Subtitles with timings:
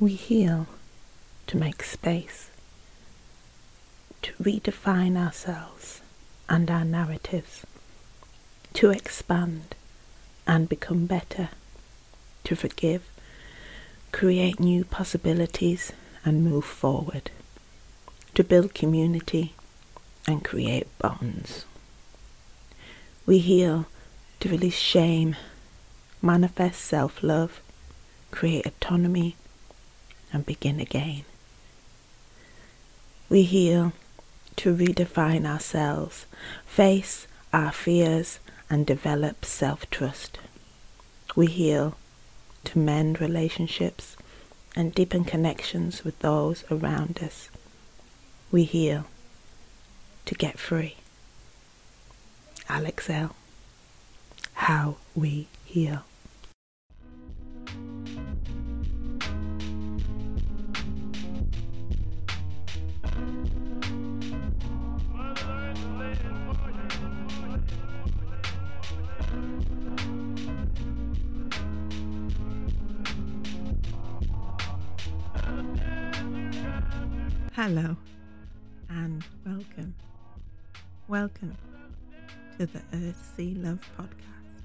[0.00, 0.66] We heal
[1.46, 2.48] to make space,
[4.22, 6.00] to redefine ourselves
[6.48, 7.66] and our narratives,
[8.72, 9.74] to expand
[10.46, 11.50] and become better,
[12.44, 13.02] to forgive,
[14.10, 15.92] create new possibilities
[16.24, 17.30] and move forward,
[18.34, 19.52] to build community
[20.26, 21.66] and create bonds.
[23.26, 23.84] We heal
[24.40, 25.36] to release shame,
[26.22, 27.60] manifest self love,
[28.30, 29.36] create autonomy,
[30.32, 31.24] and begin again.
[33.28, 33.92] We heal
[34.56, 36.26] to redefine ourselves,
[36.66, 38.38] face our fears,
[38.68, 40.38] and develop self trust.
[41.36, 41.96] We heal
[42.64, 44.16] to mend relationships
[44.76, 47.48] and deepen connections with those around us.
[48.50, 49.06] We heal
[50.26, 50.96] to get free.
[52.68, 53.34] Alex Elle.
[54.54, 56.04] How we heal.
[77.62, 77.94] Hello
[78.88, 79.94] and welcome.
[81.08, 81.58] Welcome
[82.56, 84.62] to the Earth Sea Love podcast.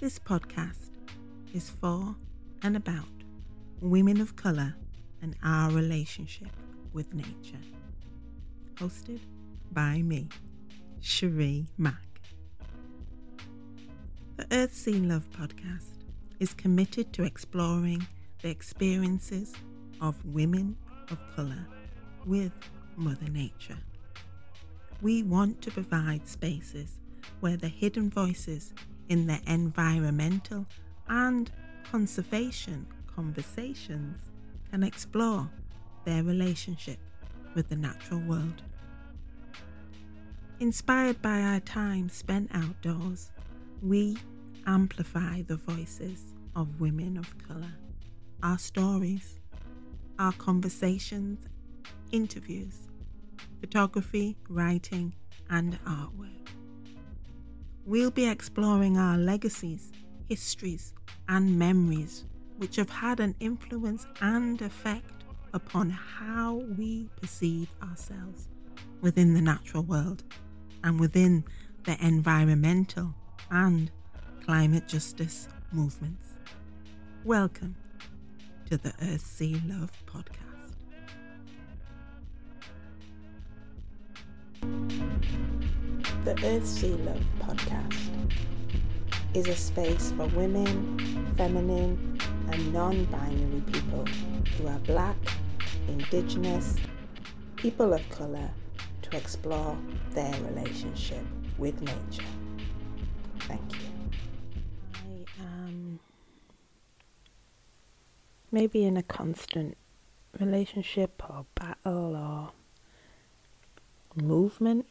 [0.00, 0.92] This podcast
[1.52, 2.16] is for
[2.62, 3.04] and about
[3.82, 4.74] women of colour
[5.20, 6.48] and our relationship
[6.94, 7.60] with nature.
[8.76, 9.20] Hosted
[9.72, 10.30] by me,
[11.02, 12.22] Sheree Mack.
[14.38, 16.06] The Earth Sea Love podcast
[16.40, 18.06] is committed to exploring
[18.40, 19.52] the experiences
[20.04, 20.76] of women
[21.10, 21.66] of colour
[22.26, 22.52] with
[22.94, 23.78] Mother Nature.
[25.00, 26.98] We want to provide spaces
[27.40, 28.74] where the hidden voices
[29.08, 30.66] in the environmental
[31.08, 31.50] and
[31.90, 34.18] conservation conversations
[34.70, 35.50] can explore
[36.04, 36.98] their relationship
[37.54, 38.62] with the natural world.
[40.60, 43.30] Inspired by our time spent outdoors,
[43.80, 44.18] we
[44.66, 47.72] amplify the voices of women of colour,
[48.42, 49.40] our stories,
[50.18, 51.46] our conversations,
[52.12, 52.88] interviews,
[53.60, 55.14] photography, writing,
[55.50, 56.48] and artwork.
[57.86, 59.92] We'll be exploring our legacies,
[60.28, 60.94] histories,
[61.28, 62.24] and memories
[62.56, 65.10] which have had an influence and effect
[65.52, 68.48] upon how we perceive ourselves
[69.00, 70.22] within the natural world
[70.82, 71.44] and within
[71.84, 73.14] the environmental
[73.50, 73.90] and
[74.44, 76.34] climate justice movements.
[77.24, 77.76] Welcome
[78.66, 80.38] to the Earth Sea Love podcast.
[86.24, 88.10] The Earth Sea Love podcast
[89.34, 90.98] is a space for women,
[91.36, 92.18] feminine,
[92.50, 94.06] and non binary people
[94.56, 95.16] who are black,
[95.88, 96.76] indigenous,
[97.56, 98.50] people of colour
[99.02, 99.76] to explore
[100.12, 101.24] their relationship
[101.58, 102.30] with nature.
[103.40, 103.83] Thank you.
[108.54, 109.76] Maybe in a constant
[110.38, 112.52] relationship or battle or
[114.22, 114.86] movement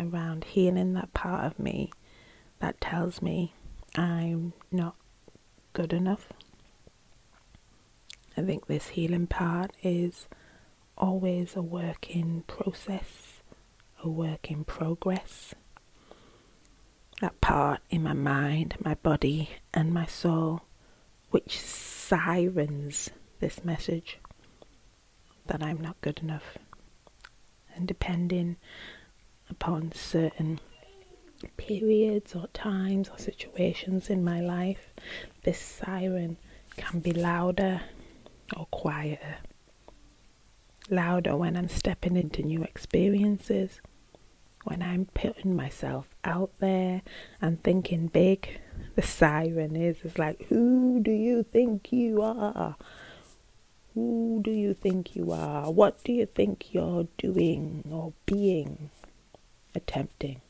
[0.00, 1.92] around healing that part of me
[2.58, 3.54] that tells me
[3.94, 4.96] I'm not
[5.74, 6.32] good enough.
[8.36, 10.26] I think this healing part is
[10.98, 13.42] always a work in process,
[14.02, 15.54] a work in progress.
[17.20, 20.62] That part in my mind, my body, and my soul,
[21.30, 21.60] which
[22.14, 23.10] sirens
[23.40, 24.18] this message
[25.46, 26.56] that I'm not good enough.
[27.74, 28.56] And depending
[29.50, 30.60] upon certain
[31.56, 34.92] periods or times or situations in my life,
[35.42, 36.36] this siren
[36.76, 37.80] can be louder
[38.56, 39.38] or quieter.
[40.90, 43.80] Louder when I'm stepping into new experiences,
[44.64, 47.02] when I'm putting myself out there
[47.40, 48.60] and thinking big.
[48.96, 52.76] The siren is, is like, who do you think you are?
[53.94, 55.70] Who do you think you are?
[55.70, 58.90] What do you think you're doing or being?
[59.74, 60.40] attempting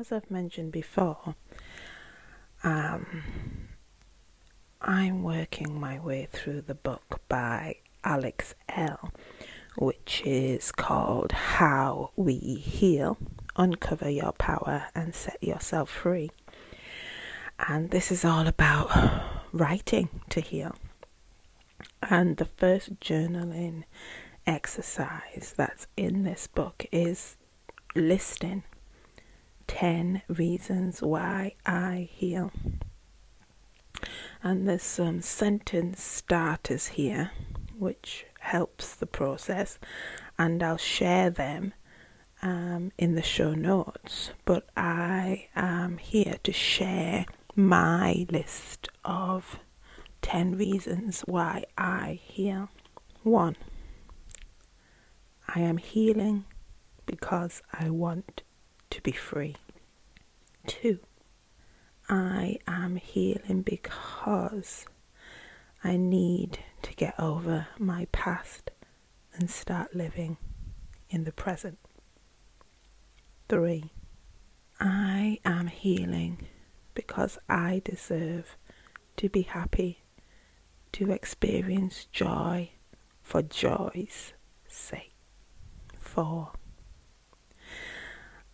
[0.00, 1.34] as I've mentioned before,
[2.64, 3.22] um,
[4.80, 9.12] I'm working my way through the book by Alex Elle.,
[9.76, 13.18] which is called How We Heal
[13.56, 16.30] Uncover Your Power and Set Yourself Free.
[17.68, 18.90] And this is all about
[19.52, 20.76] writing to heal.
[22.02, 23.84] And the first journaling
[24.46, 27.36] exercise that's in this book is
[27.94, 28.62] listing
[29.70, 32.50] 10 reasons why I heal.
[34.42, 37.30] And there's some sentence starters here
[37.78, 39.78] which helps the process,
[40.36, 41.72] and I'll share them
[42.42, 44.32] um, in the show notes.
[44.44, 49.60] But I am here to share my list of
[50.22, 52.70] 10 reasons why I heal.
[53.22, 53.56] 1.
[55.54, 56.44] I am healing
[57.06, 58.42] because I want
[58.90, 59.56] to be free.
[60.66, 60.98] 2.
[62.08, 64.84] I am healing because
[65.82, 68.70] I need to get over my past
[69.34, 70.36] and start living
[71.08, 71.78] in the present.
[73.48, 73.90] 3.
[74.78, 76.46] I am healing
[76.94, 78.56] because I deserve
[79.16, 80.02] to be happy,
[80.92, 82.70] to experience joy
[83.22, 84.32] for joy's
[84.66, 85.14] sake.
[85.98, 86.52] 4.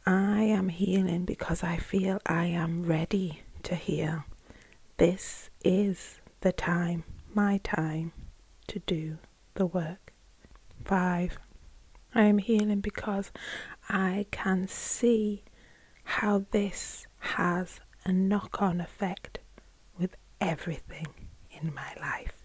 [0.09, 4.23] I am healing because I feel I am ready to heal.
[4.99, 7.03] This is the time,
[7.35, 8.13] my time,
[8.69, 9.19] to do
[9.55, 10.13] the work.
[10.85, 11.39] 5.
[12.15, 13.33] I am healing because
[13.89, 15.43] I can see
[16.05, 19.41] how this has a knock on effect
[19.99, 21.09] with everything
[21.51, 22.45] in my life.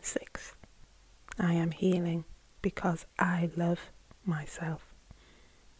[0.00, 0.54] 6.
[1.40, 2.24] I am healing
[2.62, 3.90] because I love
[4.24, 4.94] myself.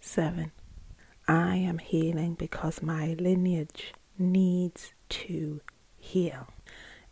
[0.01, 0.51] 7.
[1.31, 5.61] I am healing because my lineage needs to
[5.97, 6.49] heal.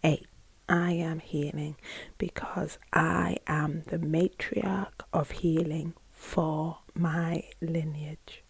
[0.03, 0.27] 8.
[0.69, 1.77] I am healing
[2.19, 8.43] because I am the matriarch of healing for my lineage.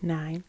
[0.00, 0.44] 9.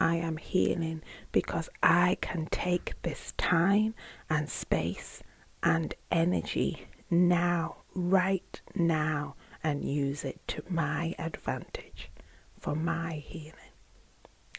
[0.00, 3.94] I am healing because I can take this time
[4.30, 5.22] and space
[5.62, 12.10] and energy now, right now, and use it to my advantage
[12.58, 13.61] for my healing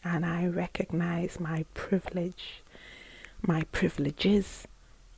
[0.04, 2.62] and I recognize my privilege,
[3.42, 4.68] my privileges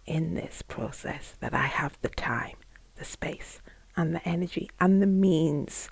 [0.06, 2.56] in this process that I have the time,
[2.96, 3.60] the space,
[3.96, 5.90] and the energy and the means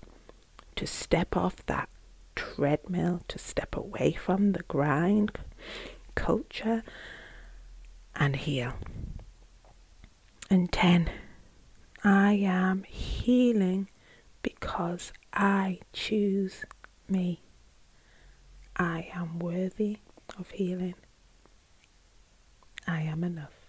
[0.77, 1.89] to step off that
[2.37, 5.33] treadmill, to step away from the grind
[6.15, 6.83] culture
[8.15, 8.75] and heal.
[10.51, 11.11] And 10,
[12.05, 13.89] I am healing
[14.43, 16.65] because I choose
[17.09, 17.44] me.
[18.77, 19.99] I am worthy
[20.39, 20.95] of healing.
[22.87, 23.64] I am enough.